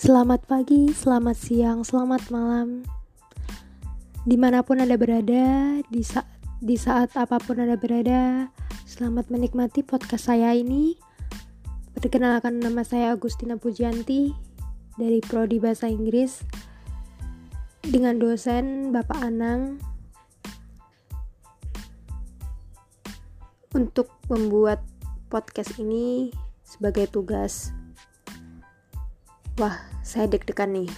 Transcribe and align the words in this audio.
Selamat 0.00 0.40
pagi, 0.48 0.88
selamat 0.96 1.36
siang, 1.36 1.84
selamat 1.84 2.32
malam. 2.32 2.88
Di 4.24 4.40
mana 4.40 4.64
pun 4.64 4.80
Anda 4.80 4.96
berada, 4.96 5.76
di, 5.92 6.00
sa 6.00 6.24
di 6.56 6.80
saat 6.80 7.12
apa 7.20 7.36
pun 7.36 7.60
Anda 7.60 7.76
berada 7.76 8.48
Selamat 8.88 9.28
menikmati 9.28 9.84
podcast 9.84 10.32
saya 10.32 10.56
ini. 10.56 10.96
Perkenalkan 11.92 12.64
nama 12.64 12.80
saya 12.80 13.12
Agustina 13.12 13.60
Pujianti 13.60 14.32
Dari 14.96 15.20
Prodi 15.20 15.60
Bahasa 15.60 15.92
Inggris. 15.92 16.48
Dengan 17.84 18.16
dosen 18.16 18.96
Bapak 18.96 19.20
Anang. 19.20 19.84
Untuk 23.76 24.08
membuat 24.32 24.80
podcast 25.28 25.76
ini 25.76 26.32
sebagai 26.64 27.04
tugas. 27.04 27.76
Wah, 29.60 29.89
saya 30.00 30.26
deg-degan 30.28 30.72
nih. 30.74 30.90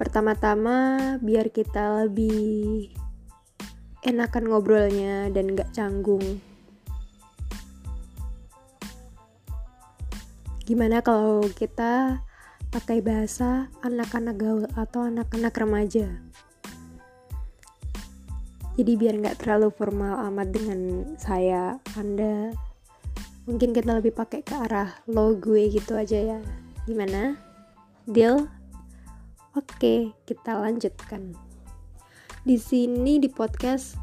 Pertama-tama, 0.00 1.18
biar 1.20 1.52
kita 1.52 2.08
lebih 2.08 2.94
enakan 4.00 4.48
ngobrolnya 4.48 5.28
dan 5.28 5.52
gak 5.52 5.76
canggung. 5.76 6.40
Gimana 10.64 11.02
kalau 11.02 11.44
kita 11.50 12.22
pakai 12.70 13.02
bahasa 13.02 13.68
anak-anak 13.82 14.36
gaul 14.38 14.64
atau 14.78 15.04
anak-anak 15.04 15.52
remaja? 15.58 16.06
Jadi 18.78 18.96
biar 18.96 19.18
nggak 19.18 19.42
terlalu 19.42 19.68
formal 19.74 20.16
amat 20.30 20.48
dengan 20.54 20.80
saya, 21.18 21.76
Anda. 21.98 22.54
Mungkin 23.44 23.74
kita 23.74 23.98
lebih 23.98 24.14
pakai 24.14 24.40
ke 24.40 24.56
arah 24.56 24.94
lo 25.10 25.36
gue 25.36 25.68
gitu 25.68 25.98
aja 25.98 26.16
ya. 26.16 26.40
Gimana? 26.88 27.49
Deal? 28.10 28.50
Oke, 29.54 30.18
kita 30.26 30.58
lanjutkan. 30.58 31.30
Di 32.42 32.58
sini 32.58 33.22
di 33.22 33.30
podcast 33.30 33.94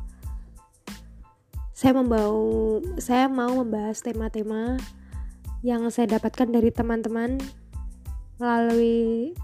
saya 1.75 1.91
membawa 1.91 2.80
saya 3.03 3.27
mau 3.27 3.59
membahas 3.59 3.99
tema-tema 3.99 4.80
yang 5.59 5.83
saya 5.91 6.16
dapatkan 6.16 6.55
dari 6.55 6.72
teman-teman 6.72 7.36
melalui 8.39 9.36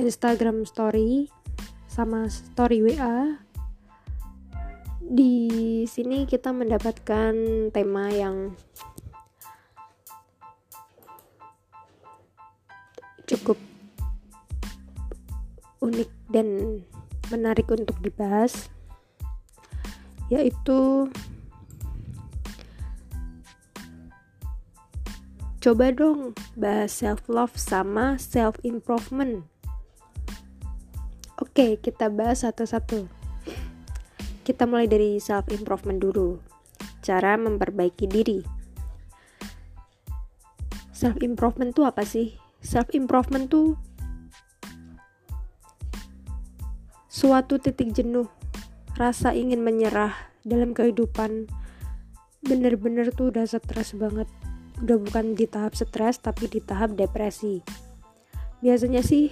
Instagram 0.00 0.64
story 0.64 1.28
sama 1.84 2.32
story 2.32 2.88
WA. 2.88 3.36
Di 5.04 5.84
sini 5.84 6.24
kita 6.24 6.56
mendapatkan 6.56 7.36
tema 7.68 8.08
yang 8.08 8.56
cukup 13.24 13.58
unik 15.80 16.10
dan 16.32 16.80
menarik 17.28 17.68
untuk 17.68 17.96
dibahas 18.00 18.68
yaitu 20.32 21.08
coba 25.60 25.92
dong 25.92 26.36
bahas 26.56 26.92
self 26.92 27.24
love 27.28 27.52
sama 27.56 28.16
self 28.20 28.56
improvement 28.64 29.44
oke 31.40 31.78
kita 31.80 32.10
bahas 32.10 32.42
satu-satu. 32.42 33.06
Kita 34.44 34.68
mulai 34.68 34.84
dari 34.84 35.16
self 35.16 35.48
improvement 35.48 35.96
dulu. 35.96 36.36
Cara 37.00 37.38
memperbaiki 37.40 38.04
diri. 38.04 38.44
Self 40.92 41.20
improvement 41.24 41.72
itu 41.72 41.80
apa 41.86 42.04
sih 42.04 42.43
self 42.64 42.88
improvement 42.96 43.46
tuh 43.46 43.76
suatu 47.12 47.60
titik 47.60 47.94
jenuh 47.94 48.26
rasa 48.98 49.36
ingin 49.36 49.62
menyerah 49.62 50.16
dalam 50.42 50.74
kehidupan. 50.74 51.46
Bener-bener 52.44 53.12
tuh 53.14 53.30
udah 53.30 53.46
stres 53.46 53.94
banget. 53.94 54.26
Udah 54.82 54.98
bukan 54.98 55.38
di 55.38 55.46
tahap 55.46 55.78
stres 55.78 56.18
tapi 56.18 56.50
di 56.50 56.58
tahap 56.58 56.98
depresi. 56.98 57.62
Biasanya 58.58 59.04
sih 59.04 59.30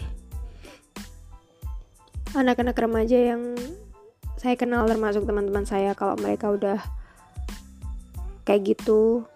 anak-anak 2.33 2.77
remaja 2.79 3.19
yang 3.35 3.57
saya 4.41 4.57
kenal 4.57 4.89
termasuk 4.89 5.29
teman-teman 5.29 5.69
saya 5.69 5.93
kalau 5.93 6.17
mereka 6.17 6.51
udah 6.51 6.81
kayak 8.43 8.75
gitu 8.75 9.27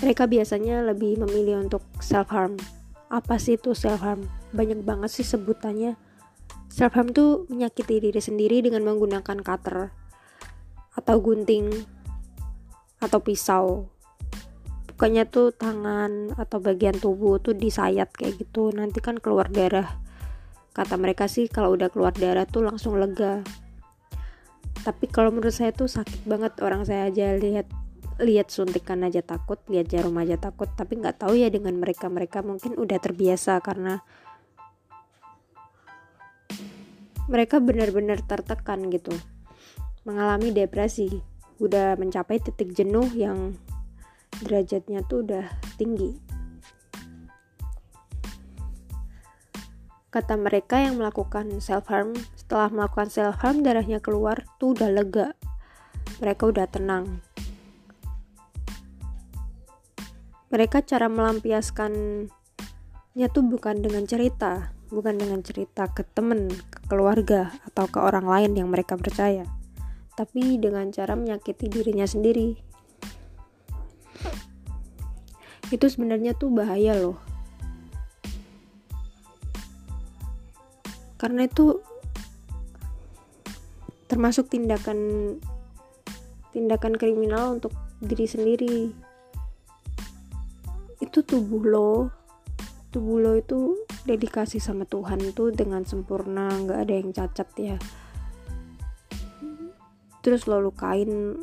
mereka 0.00 0.24
biasanya 0.24 0.80
lebih 0.84 1.20
memilih 1.20 1.64
untuk 1.64 1.84
self 2.00 2.32
harm 2.32 2.56
apa 3.10 3.42
sih 3.42 3.58
itu 3.58 3.74
self 3.74 4.06
harm 4.06 4.30
banyak 4.54 4.86
banget 4.86 5.10
sih 5.10 5.26
sebutannya. 5.26 5.98
Self 6.70 6.94
harm 6.94 7.10
tuh 7.10 7.50
menyakiti 7.50 7.98
diri 7.98 8.22
sendiri 8.22 8.62
dengan 8.62 8.86
menggunakan 8.86 9.42
cutter 9.42 9.90
atau 10.94 11.16
gunting 11.18 11.74
atau 13.02 13.18
pisau. 13.18 13.90
Bukannya 14.94 15.26
tuh 15.26 15.50
tangan 15.50 16.38
atau 16.38 16.62
bagian 16.62 16.94
tubuh 16.94 17.42
tuh 17.42 17.58
disayat 17.58 18.14
kayak 18.14 18.38
gitu. 18.38 18.70
Nanti 18.70 19.02
kan 19.02 19.18
keluar 19.18 19.50
darah. 19.50 19.90
Kata 20.70 20.94
mereka 20.94 21.26
sih 21.26 21.50
kalau 21.50 21.74
udah 21.74 21.90
keluar 21.90 22.14
darah 22.14 22.46
tuh 22.46 22.62
langsung 22.62 22.94
lega. 22.94 23.42
Tapi 24.86 25.10
kalau 25.10 25.34
menurut 25.34 25.50
saya 25.50 25.74
tuh 25.74 25.90
sakit 25.90 26.30
banget 26.30 26.54
orang 26.62 26.86
saya 26.86 27.10
aja 27.10 27.34
lihat 27.34 27.66
lihat 28.20 28.52
suntikan 28.52 29.00
aja 29.02 29.24
takut 29.24 29.58
lihat 29.72 29.88
jarum 29.88 30.16
aja 30.20 30.36
takut 30.36 30.68
tapi 30.76 31.00
nggak 31.00 31.24
tahu 31.24 31.40
ya 31.40 31.48
dengan 31.48 31.80
mereka 31.80 32.12
mereka 32.12 32.44
mungkin 32.44 32.76
udah 32.76 33.00
terbiasa 33.00 33.58
karena 33.64 34.04
mereka 37.30 37.62
benar-benar 37.62 38.26
tertekan 38.26 38.90
gitu. 38.90 39.14
Mengalami 40.02 40.50
depresi 40.50 41.22
udah 41.62 41.94
mencapai 41.94 42.42
titik 42.42 42.74
jenuh 42.74 43.06
yang 43.14 43.54
derajatnya 44.42 45.06
tuh 45.06 45.22
udah 45.22 45.46
tinggi. 45.78 46.18
Kata 50.10 50.34
mereka 50.34 50.82
yang 50.82 50.98
melakukan 50.98 51.62
self 51.62 51.86
harm 51.86 52.18
setelah 52.34 52.66
melakukan 52.66 53.06
self 53.14 53.38
harm 53.38 53.62
darahnya 53.62 54.02
keluar 54.02 54.42
tuh 54.58 54.74
udah 54.74 54.90
lega. 54.90 55.38
Mereka 56.18 56.50
udah 56.50 56.66
tenang 56.66 57.22
mereka 60.50 60.82
cara 60.82 61.06
melampiaskannya 61.06 63.26
tuh 63.30 63.44
bukan 63.46 63.80
dengan 63.80 64.04
cerita 64.04 64.74
bukan 64.90 65.16
dengan 65.16 65.40
cerita 65.46 65.86
ke 65.86 66.02
temen 66.02 66.50
ke 66.50 66.90
keluarga 66.90 67.54
atau 67.70 67.86
ke 67.86 68.02
orang 68.02 68.26
lain 68.26 68.58
yang 68.58 68.68
mereka 68.68 68.98
percaya 68.98 69.46
tapi 70.20 70.60
dengan 70.60 70.92
cara 70.92 71.16
menyakiti 71.16 71.72
dirinya 71.72 72.04
sendiri. 72.04 72.52
Itu 75.72 75.88
sebenarnya 75.88 76.36
tuh 76.36 76.52
bahaya 76.52 76.92
loh. 76.92 77.16
Karena 81.16 81.48
itu 81.48 81.80
termasuk 84.12 84.52
tindakan 84.52 85.00
tindakan 86.52 87.00
kriminal 87.00 87.56
untuk 87.56 87.72
diri 88.04 88.28
sendiri 88.28 88.92
itu 91.10 91.26
tubuh 91.26 91.62
lo. 91.66 91.92
Tubuh 92.94 93.18
lo 93.18 93.32
itu 93.34 93.82
dedikasi 94.06 94.62
sama 94.62 94.86
Tuhan 94.86 95.18
itu 95.18 95.50
dengan 95.50 95.82
sempurna 95.82 96.46
nggak 96.54 96.78
ada 96.86 96.94
yang 96.94 97.10
cacat 97.10 97.48
ya. 97.58 97.76
Terus 100.22 100.46
lo 100.46 100.62
lukain 100.62 101.34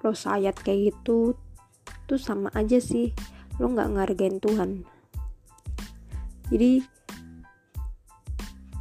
lo 0.00 0.12
sayat 0.16 0.56
kayak 0.64 0.96
gitu 0.96 1.36
tuh 2.08 2.16
sama 2.16 2.48
aja 2.56 2.80
sih. 2.80 3.12
Lo 3.60 3.68
nggak 3.68 4.00
ngargain 4.00 4.40
Tuhan. 4.40 4.88
Jadi 6.48 6.80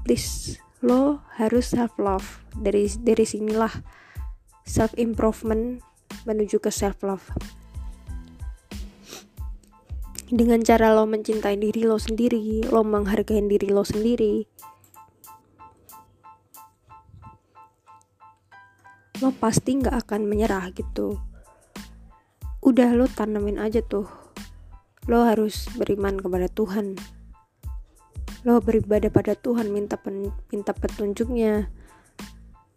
please 0.07 0.63
lo 0.79 1.19
harus 1.35 1.67
self 1.67 1.99
love. 1.99 2.39
Dari 2.55 2.87
dari 3.03 3.27
sinilah 3.27 3.71
self 4.63 4.95
improvement 4.95 5.83
menuju 6.23 6.63
ke 6.63 6.71
self 6.71 7.03
love 7.03 7.27
dengan 10.33 10.65
cara 10.65 10.97
lo 10.97 11.05
mencintai 11.05 11.61
diri 11.61 11.85
lo 11.85 12.01
sendiri, 12.01 12.65
lo 12.65 12.81
menghargai 12.81 13.37
diri 13.45 13.69
lo 13.69 13.85
sendiri. 13.85 14.49
Lo 19.21 19.29
pasti 19.37 19.77
nggak 19.77 19.93
akan 19.93 20.25
menyerah 20.25 20.73
gitu. 20.73 21.21
Udah 22.65 22.97
lo 22.97 23.05
tanamin 23.05 23.61
aja 23.61 23.85
tuh. 23.85 24.09
Lo 25.05 25.21
harus 25.21 25.69
beriman 25.77 26.17
kepada 26.17 26.49
Tuhan. 26.49 26.97
Lo 28.41 28.57
beribadah 28.57 29.13
pada 29.13 29.37
Tuhan, 29.37 29.69
minta 29.69 30.01
pen, 30.01 30.33
minta 30.49 30.73
petunjuknya. 30.73 31.69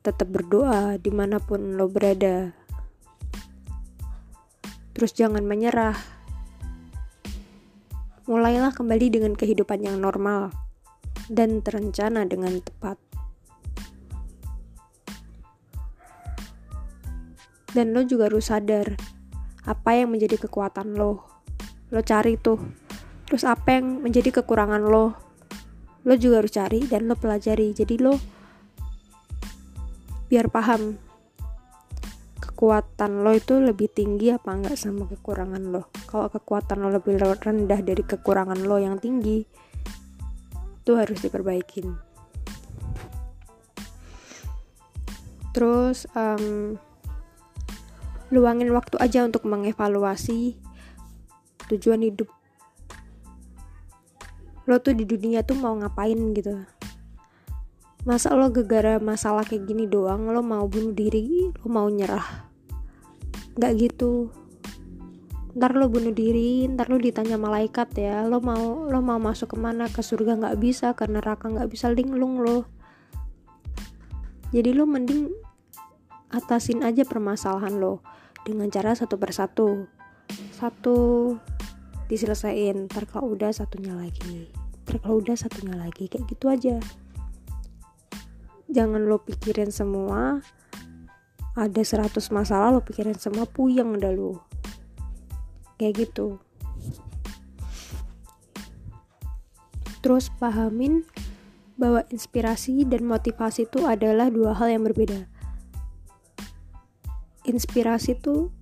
Tetap 0.04 0.28
berdoa 0.28 1.00
di 1.00 1.08
mana 1.08 1.40
pun 1.40 1.80
lo 1.80 1.88
berada. 1.88 2.52
Terus 4.92 5.16
jangan 5.16 5.42
menyerah 5.48 6.15
mulailah 8.26 8.74
kembali 8.74 9.06
dengan 9.06 9.32
kehidupan 9.38 9.86
yang 9.86 10.02
normal 10.02 10.50
dan 11.30 11.62
terencana 11.62 12.26
dengan 12.26 12.58
tepat. 12.58 12.98
Dan 17.70 17.94
lo 17.94 18.02
juga 18.02 18.26
harus 18.26 18.50
sadar 18.50 18.98
apa 19.62 19.90
yang 19.94 20.10
menjadi 20.10 20.42
kekuatan 20.42 20.98
lo. 20.98 21.22
Lo 21.94 22.00
cari 22.02 22.34
tuh. 22.34 22.58
Terus 23.30 23.46
apa 23.46 23.78
yang 23.78 24.02
menjadi 24.02 24.42
kekurangan 24.42 24.82
lo. 24.82 25.14
Lo 26.06 26.14
juga 26.18 26.42
harus 26.42 26.54
cari 26.54 26.82
dan 26.86 27.06
lo 27.06 27.14
pelajari. 27.14 27.74
Jadi 27.74 27.94
lo 28.00 28.18
biar 30.26 30.50
paham 30.50 30.98
kekuatan 32.56 33.20
lo 33.20 33.36
itu 33.36 33.60
lebih 33.60 33.92
tinggi 33.92 34.32
apa 34.32 34.48
enggak 34.48 34.80
sama 34.80 35.04
kekurangan 35.04 35.60
lo. 35.76 35.92
Kalau 36.08 36.32
kekuatan 36.32 36.80
lo 36.80 36.88
lebih 36.88 37.20
rendah 37.20 37.84
dari 37.84 38.00
kekurangan 38.00 38.64
lo 38.64 38.80
yang 38.80 38.96
tinggi, 38.96 39.44
itu 40.80 40.92
harus 40.96 41.20
diperbaikin. 41.20 41.92
Terus 45.52 46.08
um, 46.16 46.80
luangin 48.32 48.72
waktu 48.72 48.96
aja 49.04 49.28
untuk 49.28 49.44
mengevaluasi 49.44 50.56
tujuan 51.68 52.08
hidup 52.08 52.32
lo 54.64 54.80
tuh 54.80 54.96
di 54.96 55.04
dunia 55.04 55.44
tuh 55.44 55.60
mau 55.60 55.76
ngapain 55.76 56.16
gitu 56.32 56.64
masa 58.06 58.38
lo 58.38 58.54
gegara 58.54 59.02
masalah 59.02 59.42
kayak 59.42 59.66
gini 59.66 59.90
doang 59.90 60.30
lo 60.30 60.38
mau 60.38 60.70
bunuh 60.70 60.94
diri 60.94 61.50
lo 61.50 61.66
mau 61.66 61.90
nyerah. 61.90 62.46
Nggak 63.58 63.72
gitu. 63.82 64.30
Ntar 65.58 65.74
lo 65.74 65.90
bunuh 65.90 66.14
diri 66.14 66.70
ntar 66.70 66.86
lo 66.86 67.02
ditanya 67.02 67.34
malaikat 67.34 67.90
ya. 67.98 68.22
Lo 68.30 68.38
mau 68.38 68.86
lo 68.86 69.02
mau 69.02 69.18
masuk 69.18 69.52
ke 69.52 69.56
mana? 69.58 69.90
Ke 69.90 70.06
surga 70.06 70.38
nggak 70.38 70.56
bisa 70.62 70.94
karena 70.94 71.18
neraka 71.18 71.50
nggak 71.50 71.66
bisa. 71.66 71.90
Linglung 71.90 72.46
lo. 72.46 72.70
Jadi 74.54 74.70
lo 74.70 74.86
mending 74.86 75.26
atasin 76.30 76.86
aja 76.86 77.02
permasalahan 77.02 77.74
lo 77.74 78.06
dengan 78.46 78.70
cara 78.70 78.94
satu 78.94 79.18
persatu. 79.18 79.90
Satu 80.54 81.34
diselesain 82.06 82.86
ntar 82.86 83.10
kalau 83.10 83.34
udah 83.34 83.50
satunya 83.50 83.98
lagi. 83.98 84.46
Ntar 84.86 85.02
kalau 85.02 85.18
udah 85.18 85.34
satunya 85.34 85.74
lagi 85.74 86.06
kayak 86.06 86.30
gitu 86.30 86.46
aja 86.46 86.78
jangan 88.70 89.06
lo 89.06 89.22
pikirin 89.22 89.70
semua. 89.70 90.40
Ada 91.56 91.80
100 91.80 92.20
masalah 92.32 92.68
lo 92.74 92.80
pikirin 92.84 93.16
semua 93.16 93.48
puyeng 93.48 93.96
dah 93.96 94.12
lo. 94.12 94.44
Kayak 95.80 96.08
gitu. 96.08 96.40
Terus 100.04 100.30
pahamin 100.38 101.02
bahwa 101.76 102.04
inspirasi 102.08 102.88
dan 102.88 103.04
motivasi 103.04 103.68
itu 103.68 103.84
adalah 103.84 104.32
dua 104.32 104.56
hal 104.56 104.72
yang 104.72 104.84
berbeda. 104.84 105.28
Inspirasi 107.44 108.16
tuh 108.18 108.55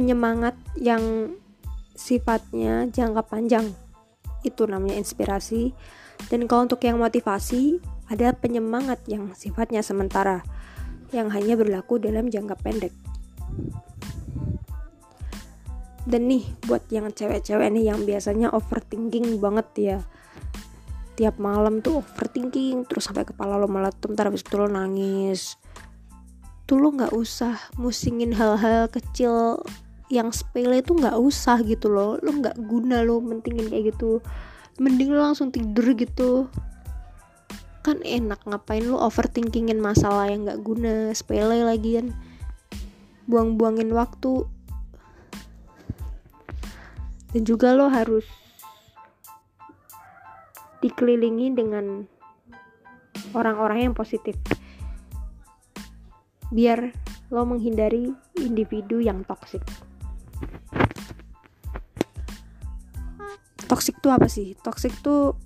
penyemangat 0.00 0.56
yang 0.80 1.36
sifatnya 1.92 2.88
jangka 2.88 3.20
panjang. 3.28 3.68
Itu 4.40 4.64
namanya 4.64 4.96
inspirasi. 4.96 5.76
Dan 6.32 6.48
kalau 6.48 6.64
untuk 6.64 6.80
yang 6.80 6.96
motivasi 6.96 7.84
ada 8.08 8.32
penyemangat 8.32 9.04
yang 9.04 9.36
sifatnya 9.36 9.84
sementara 9.84 10.40
yang 11.12 11.28
hanya 11.28 11.52
berlaku 11.60 12.00
dalam 12.00 12.32
jangka 12.32 12.56
pendek. 12.64 12.96
Dan 16.08 16.32
nih 16.32 16.48
buat 16.64 16.88
yang 16.88 17.12
cewek-cewek 17.12 17.68
nih 17.68 17.92
yang 17.92 18.08
biasanya 18.08 18.48
overthinking 18.56 19.36
banget 19.36 19.68
ya. 19.76 19.98
Tiap 21.20 21.36
malam 21.36 21.84
tuh 21.84 22.00
overthinking 22.00 22.88
terus 22.88 23.04
sampai 23.04 23.28
kepala 23.28 23.60
lo 23.60 23.68
meletum 23.68 24.16
ntar 24.16 24.32
habis 24.32 24.40
itu 24.40 24.56
lo 24.56 24.64
nangis. 24.64 25.60
Tuh 26.64 26.80
lo 26.80 26.88
nggak 26.88 27.12
usah 27.12 27.60
musingin 27.76 28.32
hal-hal 28.32 28.88
kecil 28.88 29.60
yang 30.10 30.34
sepele 30.34 30.82
itu 30.82 30.92
nggak 30.92 31.14
usah 31.16 31.62
gitu 31.62 31.86
loh. 31.86 32.18
Lo 32.18 32.34
nggak 32.34 32.58
guna 32.66 33.06
lo 33.06 33.22
mentingin 33.22 33.70
kayak 33.70 33.94
gitu. 33.94 34.18
Mending 34.82 35.14
lo 35.14 35.22
langsung 35.22 35.54
tidur 35.54 35.94
gitu. 35.94 36.50
Kan 37.86 38.02
enak 38.02 38.42
ngapain 38.42 38.84
lo 38.90 38.98
overthinkingin 38.98 39.78
masalah 39.78 40.26
yang 40.28 40.44
nggak 40.44 40.60
guna 40.66 41.14
sepele 41.14 41.62
lagian 41.62 42.10
buang-buangin 43.30 43.94
waktu. 43.94 44.44
Dan 47.30 47.46
juga 47.46 47.78
lo 47.78 47.86
harus 47.86 48.26
dikelilingi 50.82 51.54
dengan 51.54 52.02
orang-orang 53.30 53.86
yang 53.86 53.94
positif. 53.94 54.34
Biar 56.50 56.90
lo 57.30 57.46
menghindari 57.46 58.10
individu 58.42 58.98
yang 58.98 59.22
toksik 59.22 59.62
toksik 63.70 64.02
tuh 64.02 64.10
apa 64.10 64.26
sih? 64.26 64.58
Toksik 64.58 64.90
tuh 64.98 65.38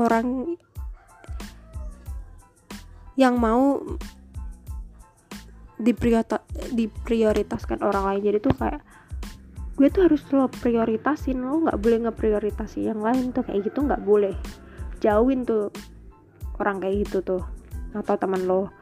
orang 0.00 0.56
yang 3.20 3.36
mau 3.36 3.76
diprioritaskan 6.72 7.84
orang 7.84 8.04
lain. 8.08 8.32
Jadi 8.32 8.38
tuh 8.40 8.56
kayak 8.56 8.80
gue 9.76 9.88
tuh 9.92 10.08
harus 10.08 10.24
lo 10.32 10.48
prioritasin 10.48 11.40
lo 11.40 11.64
nggak 11.68 11.80
boleh 11.80 12.08
ngeprioritasi 12.08 12.88
yang 12.88 13.04
lain 13.04 13.36
tuh. 13.36 13.44
Kayak 13.44 13.68
gitu 13.68 13.84
nggak 13.84 14.08
boleh. 14.08 14.32
Jauhin 15.04 15.44
tuh 15.44 15.68
orang 16.56 16.80
kayak 16.80 17.04
gitu 17.04 17.20
tuh 17.20 17.44
atau 17.92 18.16
teman 18.16 18.48
lo. 18.48 18.72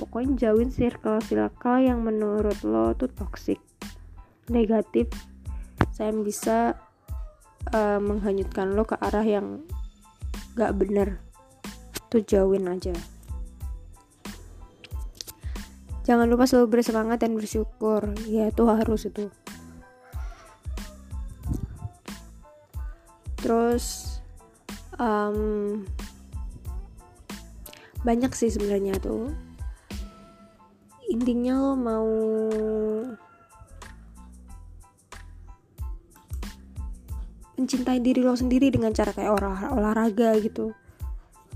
Pokoknya 0.00 0.48
jauhin 0.48 0.72
circle 0.72 1.20
circle 1.20 1.84
yang 1.84 2.00
menurut 2.00 2.56
lo 2.64 2.96
tuh 2.96 3.12
toxic 3.12 3.60
negatif. 4.48 5.12
Saya 5.92 6.10
bisa 6.16 6.80
uh, 7.72 8.02
menghanyutkan 8.02 8.76
lo 8.76 8.84
ke 8.84 8.98
arah 8.98 9.24
yang 9.24 9.64
gak 10.58 10.76
bener. 10.76 11.22
Tuh 12.12 12.20
jauhin 12.20 12.68
aja. 12.68 12.92
Jangan 16.04 16.28
lupa 16.28 16.44
selalu 16.44 16.68
bersemangat 16.78 17.24
dan 17.24 17.32
bersyukur. 17.32 18.12
Ya 18.28 18.52
itu 18.52 18.64
harus 18.68 19.08
itu. 19.08 19.32
Terus 23.40 24.16
um, 25.00 25.80
banyak 28.04 28.32
sih 28.36 28.52
sebenarnya 28.52 29.00
tuh. 29.00 29.32
Intinya 31.08 31.56
lo 31.56 31.72
mau 31.72 32.10
mencintai 37.64 37.96
diri 38.04 38.20
lo 38.20 38.36
sendiri 38.36 38.68
dengan 38.68 38.92
cara 38.92 39.16
kayak 39.16 39.32
olah, 39.40 39.72
olahraga 39.72 40.36
gitu. 40.36 40.76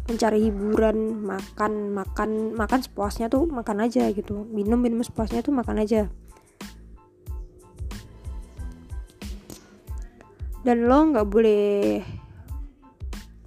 Mencari 0.08 0.48
hiburan 0.48 1.20
makan 1.20 1.92
makan 1.92 2.56
makan 2.56 2.80
sepuasnya 2.80 3.28
tuh 3.28 3.44
makan 3.44 3.84
aja 3.84 4.08
gitu. 4.08 4.48
Minum 4.48 4.80
minum 4.80 5.04
sepuasnya 5.04 5.44
tuh 5.44 5.52
makan 5.52 5.84
aja. 5.84 6.08
Dan 10.64 10.88
lo 10.88 11.12
nggak 11.12 11.28
boleh 11.28 12.00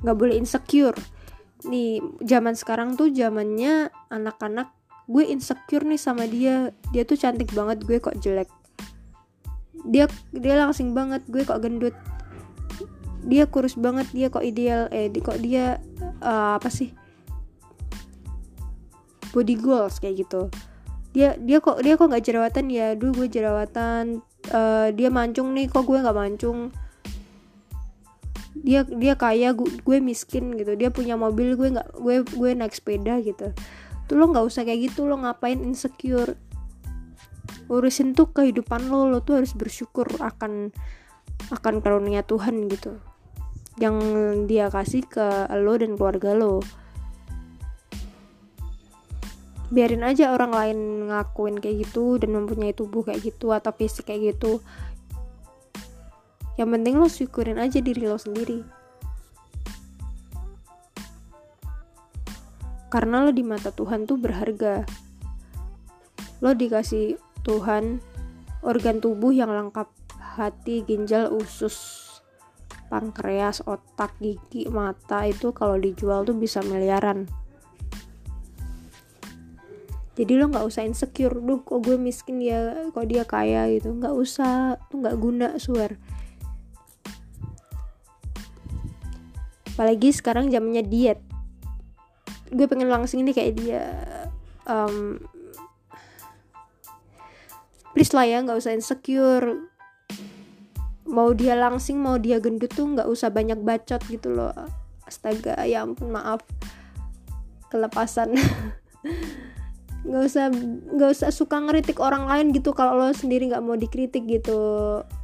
nggak 0.06 0.18
boleh 0.22 0.38
insecure. 0.38 0.96
Nih 1.65 1.98
zaman 2.22 2.53
sekarang 2.53 2.94
tuh 2.94 3.10
zamannya 3.10 3.89
anak-anak 4.13 4.70
gue 5.10 5.25
insecure 5.34 5.82
nih 5.82 5.98
sama 5.98 6.30
dia. 6.30 6.70
Dia 6.94 7.10
tuh 7.10 7.18
cantik 7.18 7.50
banget 7.58 7.82
gue 7.89 7.98
kok 7.98 8.22
jelek. 8.22 8.53
Dia 9.89 10.06
dia 10.30 10.62
langsing 10.62 10.94
banget 10.94 11.25
gue 11.25 11.41
kok 11.41 11.58
gendut 11.58 11.98
dia 13.22 13.46
kurus 13.46 13.78
banget 13.78 14.10
dia 14.10 14.28
kok 14.34 14.42
ideal 14.42 14.90
eh 14.90 15.10
kok 15.13 15.38
dia 15.38 15.78
uh, 16.22 16.58
apa 16.58 16.70
sih? 16.74 16.90
Body 19.32 19.56
goals 19.56 20.01
kayak 20.01 20.25
gitu. 20.28 20.50
Dia 21.13 21.38
dia 21.38 21.62
kok 21.62 21.80
dia 21.86 21.96
kok 21.96 22.10
nggak 22.10 22.25
jerawatan? 22.25 22.66
Ya 22.74 22.98
dulu 22.98 23.25
gue 23.25 23.28
jerawatan. 23.30 24.25
Uh, 24.50 24.90
dia 24.98 25.13
mancung 25.13 25.54
nih 25.54 25.70
kok 25.70 25.86
gue 25.86 26.01
nggak 26.01 26.18
mancung? 26.18 26.74
Dia 28.58 28.84
dia 28.84 29.13
kaya 29.16 29.54
gue, 29.54 29.70
gue 29.86 29.98
miskin 30.01 30.58
gitu. 30.58 30.74
Dia 30.75 30.90
punya 30.90 31.16
mobil 31.16 31.54
gue 31.56 31.70
nggak 31.78 31.90
gue 32.01 32.16
gue 32.25 32.51
naik 32.58 32.74
sepeda 32.74 33.22
gitu. 33.22 33.54
Tuh 34.10 34.16
lo 34.18 34.28
nggak 34.34 34.44
usah 34.44 34.66
kayak 34.66 34.92
gitu 34.92 35.06
lo 35.06 35.22
ngapain 35.22 35.62
insecure? 35.62 36.36
Urusin 37.72 38.12
tuh 38.12 38.34
kehidupan 38.34 38.92
lo 38.92 39.08
lo 39.08 39.24
tuh 39.24 39.40
harus 39.40 39.56
bersyukur 39.56 40.10
akan 40.20 40.75
akan 41.51 41.75
karunia 41.80 42.24
Tuhan 42.24 42.68
gitu 42.68 43.00
yang 43.80 43.96
dia 44.50 44.68
kasih 44.68 45.08
ke 45.08 45.48
lo 45.56 45.74
dan 45.80 45.96
keluarga 45.96 46.36
lo. 46.36 46.60
Biarin 49.72 50.04
aja 50.04 50.36
orang 50.36 50.51
lain 50.51 50.80
ngakuin 51.08 51.63
kayak 51.63 51.88
gitu 51.88 52.20
dan 52.20 52.36
mempunyai 52.36 52.75
tubuh 52.75 53.08
kayak 53.08 53.24
gitu 53.24 53.56
atau 53.56 53.72
fisik 53.72 54.12
kayak 54.12 54.36
gitu. 54.36 54.60
Yang 56.60 56.70
penting 56.75 56.96
lo 57.00 57.08
syukurin 57.08 57.56
aja 57.56 57.80
diri 57.80 58.04
lo 58.04 58.20
sendiri. 58.20 58.68
Karena 62.92 63.24
lo 63.24 63.32
di 63.32 63.40
mata 63.48 63.72
Tuhan 63.72 64.04
tuh 64.04 64.20
berharga. 64.20 64.84
Lo 66.44 66.51
dikasih 66.51 67.16
Tuhan 67.48 68.04
organ 68.60 69.00
tubuh 69.00 69.32
yang 69.32 69.56
lengkap 69.56 69.88
hati, 70.20 70.84
ginjal, 70.84 71.32
usus, 71.32 72.11
pankreas, 72.91 73.63
otak, 73.63 74.19
gigi, 74.19 74.67
mata 74.67 75.24
itu 75.24 75.55
kalau 75.55 75.79
dijual 75.79 76.27
tuh 76.27 76.36
bisa 76.36 76.60
miliaran. 76.60 77.31
Jadi 80.19 80.36
lo 80.36 80.51
nggak 80.51 80.67
usah 80.67 80.83
insecure 80.83 81.39
duh 81.39 81.63
kok 81.63 81.79
gue 81.88 81.95
miskin 81.95 82.43
ya 82.43 82.91
kok 82.91 83.07
dia 83.07 83.24
kaya 83.24 83.71
gitu. 83.71 83.95
Nggak 83.95 84.12
usah 84.12 84.75
tuh 84.91 85.00
nggak 85.00 85.15
guna 85.15 85.55
swear. 85.55 85.95
Apalagi 89.71 90.12
sekarang 90.12 90.51
zamannya 90.51 90.83
diet. 90.83 91.24
Gue 92.51 92.67
pengen 92.67 92.91
langsung 92.91 93.24
ini 93.24 93.31
kayak 93.31 93.55
dia 93.55 93.88
um, 94.67 95.15
please 97.95 98.12
lah 98.12 98.27
ya 98.27 98.43
nggak 98.43 98.60
usah 98.60 98.75
insecure 98.75 99.71
mau 101.12 101.36
dia 101.36 101.53
langsing 101.60 102.00
mau 102.00 102.15
dia 102.15 102.39
gendut 102.39 102.72
tuh 102.72 102.88
nggak 102.88 103.06
usah 103.06 103.27
banyak 103.30 103.60
bacot 103.60 104.00
gitu 104.08 104.32
loh. 104.32 104.56
Astaga 105.03 105.60
ya 105.68 105.84
ampun 105.84 106.15
maaf. 106.15 106.41
Kelepasan. 107.68 108.34
Nggak 110.01 110.24
usah 110.34 110.46
nggak 110.98 111.10
usah 111.13 111.30
suka 111.30 111.62
ngeritik 111.62 112.01
orang 112.01 112.25
lain 112.25 112.50
gitu 112.58 112.74
kalau 112.74 112.98
lo 112.98 113.13
sendiri 113.13 113.53
nggak 113.53 113.62
mau 113.62 113.77
dikritik 113.77 114.25
gitu. 114.25 114.58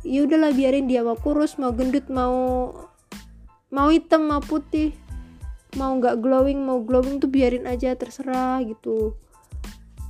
Ya 0.06 0.22
udahlah 0.22 0.54
biarin 0.54 0.86
dia 0.86 1.02
mau 1.02 1.18
kurus 1.18 1.58
mau 1.58 1.74
gendut 1.74 2.06
mau 2.14 2.70
mau 3.74 3.90
hitam 3.90 4.30
mau 4.30 4.38
putih. 4.38 4.94
Mau 5.82 5.98
nggak 5.98 6.22
glowing 6.22 6.62
mau 6.62 6.86
glowing 6.86 7.18
tuh 7.18 7.26
biarin 7.26 7.66
aja 7.66 7.98
terserah 7.98 8.62
gitu. 8.70 9.18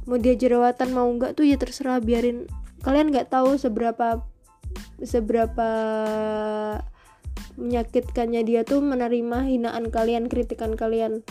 Mau 0.04 0.20
dia 0.20 0.36
jerawatan 0.36 0.92
mau 0.92 1.08
nggak 1.16 1.40
tuh 1.40 1.48
ya 1.48 1.56
terserah 1.56 2.04
biarin. 2.04 2.52
Kalian 2.84 3.08
nggak 3.08 3.32
tahu 3.32 3.56
seberapa 3.56 4.20
seberapa 5.02 5.70
menyakitkannya 7.58 8.42
dia 8.46 8.62
tuh 8.62 8.80
menerima 8.82 9.46
hinaan 9.50 9.90
kalian 9.90 10.30
kritikan 10.30 10.78
kalian. 10.78 11.26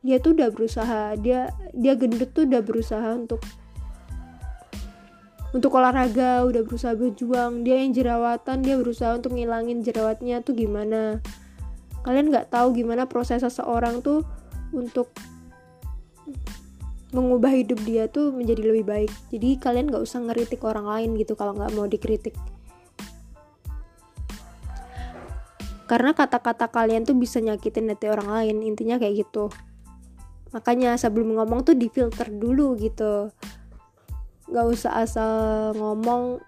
Dia 0.00 0.20
tuh 0.20 0.36
udah 0.36 0.48
berusaha 0.52 1.16
dia 1.20 1.52
dia 1.76 1.92
gendut 1.96 2.32
tuh 2.32 2.48
udah 2.48 2.62
berusaha 2.64 3.08
untuk 3.16 3.40
untuk 5.50 5.72
olahraga 5.76 6.46
udah 6.46 6.62
berusaha 6.64 6.94
berjuang. 6.94 7.66
Dia 7.66 7.80
yang 7.80 7.92
jerawatan 7.96 8.64
dia 8.64 8.76
berusaha 8.76 9.16
untuk 9.16 9.34
ngilangin 9.36 9.82
jerawatnya 9.84 10.44
tuh 10.44 10.56
gimana? 10.56 11.20
Kalian 12.04 12.32
nggak 12.32 12.48
tahu 12.52 12.72
gimana 12.76 13.04
proses 13.04 13.44
seseorang 13.44 14.00
tuh 14.00 14.24
untuk 14.72 15.12
mengubah 17.10 17.50
hidup 17.50 17.82
dia 17.82 18.06
tuh 18.06 18.30
menjadi 18.30 18.62
lebih 18.70 18.84
baik. 18.86 19.12
Jadi 19.34 19.58
kalian 19.58 19.90
nggak 19.90 20.04
usah 20.06 20.22
ngeritik 20.22 20.62
orang 20.62 20.86
lain 20.86 21.18
gitu 21.18 21.34
kalau 21.34 21.52
nggak 21.58 21.74
mau 21.74 21.84
dikritik 21.90 22.36
karena 25.90 26.14
kata-kata 26.14 26.70
kalian 26.70 27.02
tuh 27.02 27.18
bisa 27.18 27.42
nyakitin 27.42 27.90
hati 27.90 28.06
orang 28.06 28.30
lain 28.30 28.62
intinya 28.62 28.94
kayak 28.94 29.26
gitu. 29.26 29.50
Makanya 30.54 30.94
sebelum 30.94 31.34
ngomong 31.34 31.66
tuh 31.66 31.74
difilter 31.74 32.30
dulu 32.30 32.78
gitu. 32.78 33.34
Nggak 34.46 34.66
usah 34.70 35.02
asal 35.02 35.32
ngomong. 35.74 36.38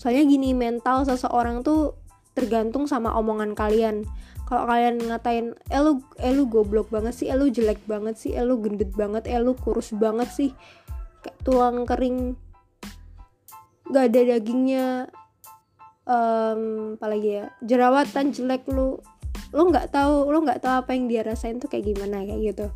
Soalnya 0.00 0.24
gini 0.24 0.56
mental 0.56 1.04
seseorang 1.04 1.60
tuh 1.60 1.92
tergantung 2.32 2.88
sama 2.88 3.12
omongan 3.20 3.52
kalian. 3.52 4.08
Kalau 4.48 4.64
kalian 4.64 4.96
ngatain 5.04 5.52
eh 5.68 5.80
lu, 5.84 6.00
eh 6.16 6.32
lu 6.32 6.48
goblok 6.48 6.88
banget 6.88 7.20
sih 7.20 7.28
eh 7.28 7.36
jelek 7.36 7.84
banget 7.84 8.16
sih 8.16 8.32
eh 8.32 8.48
gendut 8.48 8.96
banget 8.96 9.28
eh 9.28 9.36
kurus 9.60 9.92
banget 9.92 10.32
sih 10.32 10.50
kayak 11.20 11.36
tulang 11.44 11.84
kering. 11.84 12.40
Gak 13.92 14.08
ada 14.08 14.20
dagingnya 14.40 15.12
um, 16.08 16.94
apalagi 16.96 17.42
ya? 17.42 17.46
Jerawatan 17.64 18.32
jelek 18.32 18.64
lu 18.70 19.00
lo 19.54 19.62
nggak 19.70 19.94
tahu 19.94 20.30
lo 20.30 20.42
nggak 20.42 20.66
tahu 20.66 20.74
apa 20.82 20.90
yang 20.98 21.06
dia 21.06 21.22
rasain 21.22 21.62
tuh 21.62 21.70
kayak 21.70 21.94
gimana 21.94 22.22
kayak 22.24 22.54
gitu. 22.54 22.66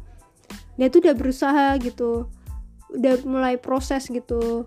Dia 0.79 0.87
tuh 0.91 1.01
udah 1.05 1.15
berusaha 1.17 1.67
gitu 1.83 2.31
udah 2.89 3.21
mulai 3.29 3.61
proses 3.61 4.09
gitu. 4.09 4.65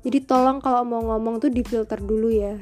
Jadi 0.00 0.18
tolong 0.24 0.64
kalau 0.64 0.82
mau 0.82 1.04
ngomong 1.04 1.44
tuh 1.44 1.52
difilter 1.52 2.00
dulu 2.00 2.32
ya. 2.32 2.56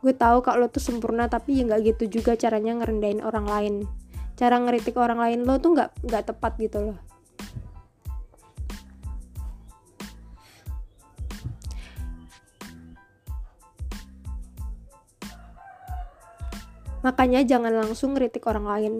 Gue 0.00 0.16
tahu 0.16 0.40
kalau 0.40 0.64
lo 0.64 0.72
tuh 0.72 0.80
sempurna 0.80 1.28
tapi 1.28 1.60
ya 1.60 1.68
nggak 1.68 1.80
gitu 1.94 2.20
juga 2.20 2.32
caranya 2.32 2.80
ngerendahin 2.80 3.20
orang 3.20 3.44
lain. 3.44 3.74
Cara 4.40 4.56
ngeritik 4.56 4.96
orang 4.96 5.20
lain 5.20 5.44
lo 5.44 5.60
tuh 5.60 5.76
nggak 5.76 6.08
nggak 6.08 6.24
tepat 6.32 6.56
gitu 6.56 6.80
loh 6.80 7.09
Makanya 17.00 17.44
jangan 17.44 17.72
langsung 17.72 18.12
kritik 18.12 18.44
orang 18.48 18.66
lain. 18.68 18.94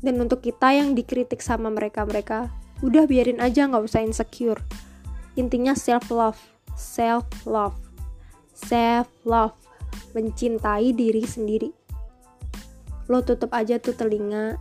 Dan 0.00 0.20
untuk 0.20 0.44
kita 0.44 0.72
yang 0.72 0.92
dikritik 0.92 1.40
sama 1.40 1.72
mereka-mereka, 1.72 2.52
udah 2.84 3.08
biarin 3.08 3.40
aja 3.40 3.64
nggak 3.68 3.84
usah 3.84 4.04
insecure. 4.04 4.60
Intinya 5.36 5.76
self 5.76 6.08
love, 6.08 6.40
self 6.76 7.28
love, 7.44 7.76
self 8.52 9.08
love, 9.24 9.56
mencintai 10.16 10.96
diri 10.96 11.24
sendiri. 11.24 11.68
Lo 13.08 13.20
tutup 13.20 13.52
aja 13.52 13.76
tuh 13.76 13.92
telinga. 13.92 14.58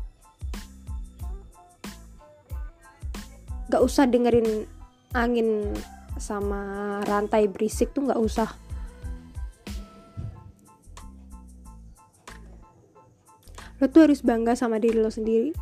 Gak 3.65 3.81
usah 3.81 4.05
dengerin 4.05 4.69
angin 5.17 5.73
sama 6.21 7.01
rantai 7.03 7.49
berisik 7.49 7.91
tuh 7.97 8.05
gak 8.07 8.21
usah 8.21 8.49
lo 13.85 13.93
tuh 13.93 14.09
harus 14.09 14.25
bangga 14.25 14.57
sama 14.57 14.81
diri 14.81 14.97
lo 14.97 15.13
sendiri. 15.13 15.53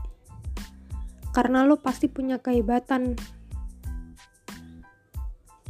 Karena 1.35 1.67
lo 1.67 1.75
pasti 1.75 2.07
punya 2.07 2.39
kehebatan. 2.39 3.19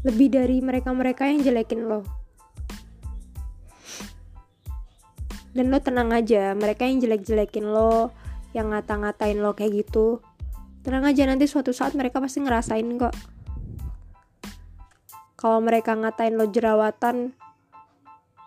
Lebih 0.06 0.30
dari 0.30 0.62
mereka-mereka 0.62 1.34
yang 1.34 1.42
jelekin 1.42 1.90
lo. 1.90 2.06
Dan 5.58 5.74
lo 5.74 5.82
tenang 5.82 6.14
aja 6.14 6.54
mereka 6.54 6.86
yang 6.86 7.02
jelek-jelekin 7.02 7.66
lo 7.66 8.14
yang 8.54 8.70
ngata-ngatain 8.70 9.42
lo 9.42 9.58
kayak 9.58 9.82
gitu. 9.82 10.22
Tenang 10.86 11.10
aja 11.10 11.26
nanti 11.26 11.50
suatu 11.50 11.74
saat 11.74 11.98
mereka 11.98 12.22
pasti 12.22 12.38
ngerasain 12.46 12.86
kok. 13.02 13.18
Kalau 15.42 15.58
mereka 15.58 15.98
ngatain 15.98 16.38
lo 16.38 16.46
jerawatan 16.54 17.34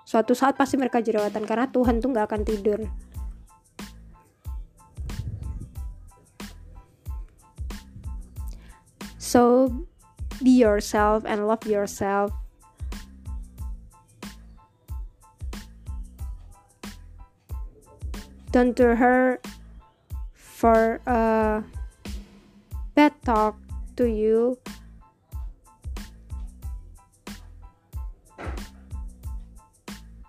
suatu 0.07 0.39
saat 0.39 0.55
pasti 0.55 0.79
mereka 0.79 1.03
jerawatan 1.03 1.43
karena 1.43 1.67
Tuhan 1.67 1.99
tuh 1.99 2.15
gak 2.15 2.31
akan 2.31 2.47
tidur 2.47 2.87
So 9.27 9.75
be 10.39 10.55
yourself 10.55 11.27
and 11.27 11.51
love 11.51 11.67
yourself. 11.67 12.31
Don't 18.55 18.79
do 18.79 18.95
her 18.95 19.43
for 20.31 21.03
a 21.11 21.67
bad 22.95 23.19
talk 23.27 23.59
to 23.99 24.07
you. 24.07 24.63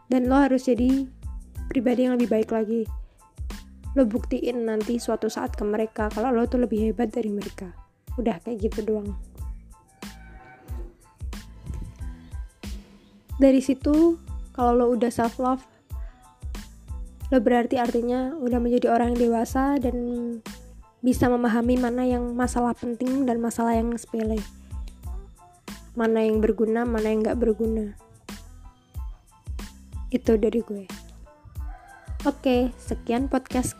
Dan 0.09 0.25
lo 0.25 0.41
harus 0.41 0.65
jadi 0.65 1.05
pribadi 1.69 2.09
yang 2.09 2.17
lebih 2.17 2.33
baik 2.33 2.49
lagi. 2.49 2.89
Lo 3.93 4.09
buktiin 4.09 4.65
nanti 4.65 4.97
suatu 4.97 5.29
saat 5.29 5.53
ke 5.53 5.61
mereka 5.61 6.09
kalau 6.09 6.33
lo 6.33 6.49
tuh 6.49 6.65
lebih 6.65 6.89
hebat 6.89 7.13
dari 7.13 7.29
mereka 7.29 7.86
udah 8.17 8.41
kayak 8.41 8.69
gitu 8.69 8.81
doang. 8.83 9.13
Dari 13.37 13.61
situ 13.61 14.17
kalau 14.57 14.73
lo 14.73 14.85
udah 14.97 15.13
self 15.13 15.37
love 15.37 15.61
lo 17.27 17.43
berarti 17.43 17.75
artinya 17.75 18.33
udah 18.39 18.55
menjadi 18.57 18.87
orang 18.87 19.13
yang 19.13 19.29
dewasa 19.29 19.75
dan 19.77 19.95
bisa 21.03 21.27
memahami 21.27 21.75
mana 21.75 22.07
yang 22.07 22.33
masalah 22.33 22.71
penting 22.73 23.27
dan 23.27 23.43
masalah 23.43 23.75
yang 23.75 23.91
sepele. 23.99 24.39
Mana 25.93 26.23
yang 26.23 26.39
berguna 26.39 26.87
mana 26.87 27.11
yang 27.11 27.21
nggak 27.21 27.37
berguna. 27.37 27.93
Itu 30.07 30.39
dari 30.39 30.63
gue. 30.63 30.87
Oke 32.25 32.71
sekian 32.79 33.27
podcast 33.27 33.75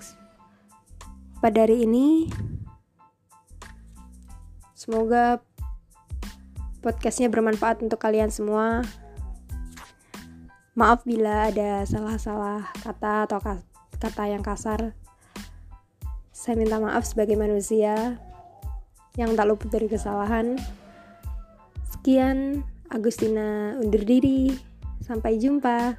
pada 1.40 1.64
hari 1.64 1.88
ini 1.88 2.28
semoga 4.88 5.44
podcastnya 6.80 7.28
bermanfaat 7.28 7.84
untuk 7.84 8.00
kalian 8.00 8.32
semua 8.32 8.88
maaf 10.80 11.04
bila 11.04 11.52
ada 11.52 11.84
salah-salah 11.84 12.72
kata 12.80 13.28
atau 13.28 13.44
kata 14.00 14.24
yang 14.32 14.40
kasar 14.40 14.96
saya 16.32 16.56
minta 16.56 16.80
maaf 16.80 17.04
sebagai 17.04 17.36
manusia 17.36 18.16
yang 19.18 19.34
tak 19.34 19.50
luput 19.50 19.74
dari 19.74 19.90
kesalahan. 19.90 20.56
Sekian, 21.90 22.62
Agustina 22.94 23.76
undur 23.82 24.06
diri. 24.06 24.54
Sampai 25.02 25.42
jumpa. 25.42 25.98